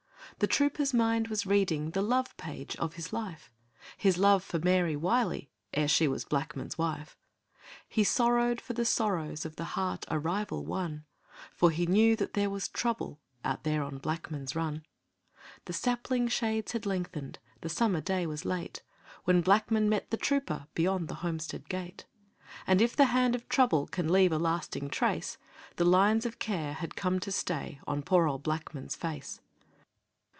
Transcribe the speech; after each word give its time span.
The 0.39 0.47
trooper's 0.47 0.91
mind 0.91 1.27
was 1.27 1.45
reading 1.45 1.91
The 1.91 2.01
love 2.01 2.35
page 2.35 2.75
of 2.77 2.95
his 2.95 3.13
life 3.13 3.51
His 3.95 4.17
love 4.17 4.43
for 4.43 4.57
Mary 4.57 4.95
Wylie 4.95 5.51
Ere 5.71 5.87
she 5.87 6.07
was 6.07 6.25
Blackman's 6.25 6.79
wife; 6.79 7.15
He 7.87 8.03
sorrowed 8.03 8.59
for 8.59 8.73
the 8.73 8.83
sorrows 8.85 9.45
Of 9.45 9.55
the 9.57 9.63
heart 9.77 10.03
a 10.07 10.17
rival 10.17 10.65
won, 10.65 11.05
For 11.51 11.69
he 11.69 11.85
knew 11.85 12.15
that 12.15 12.33
there 12.33 12.49
was 12.49 12.67
trouble 12.69 13.19
Out 13.45 13.63
there 13.63 13.83
on 13.83 13.99
Blackman's 13.99 14.55
Run. 14.55 14.83
The 15.65 15.73
sapling 15.73 16.27
shades 16.27 16.71
had 16.71 16.87
lengthened, 16.87 17.37
The 17.59 17.69
summer 17.69 18.01
day 18.01 18.25
was 18.25 18.43
late, 18.43 18.81
When 19.25 19.41
Blackman 19.41 19.89
met 19.89 20.09
the 20.09 20.17
trooper 20.17 20.65
Beyond 20.73 21.07
the 21.07 21.15
homestead 21.21 21.69
gate. 21.69 22.07
And 22.65 22.81
if 22.81 22.95
the 22.95 23.05
hand 23.13 23.35
of 23.35 23.47
trouble 23.47 23.85
Can 23.85 24.11
leave 24.11 24.31
a 24.31 24.39
lasting 24.39 24.89
trace, 24.89 25.37
The 25.75 25.85
lines 25.85 26.25
of 26.25 26.39
care 26.39 26.73
had 26.73 26.95
come 26.95 27.19
to 27.19 27.31
stay 27.31 27.79
On 27.85 28.01
poor 28.01 28.25
old 28.27 28.41
Blackman's 28.41 28.95
face. 28.95 29.39